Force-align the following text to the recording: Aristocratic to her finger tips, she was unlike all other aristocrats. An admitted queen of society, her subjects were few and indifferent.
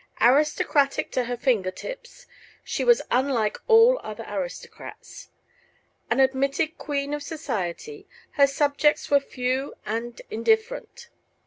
Aristocratic 0.19 1.11
to 1.11 1.25
her 1.25 1.37
finger 1.37 1.69
tips, 1.69 2.25
she 2.63 2.83
was 2.83 3.03
unlike 3.11 3.59
all 3.67 3.99
other 4.03 4.25
aristocrats. 4.27 5.29
An 6.09 6.19
admitted 6.19 6.79
queen 6.79 7.13
of 7.13 7.21
society, 7.21 8.07
her 8.31 8.47
subjects 8.47 9.11
were 9.11 9.19
few 9.19 9.75
and 9.85 10.19
indifferent. 10.31 11.09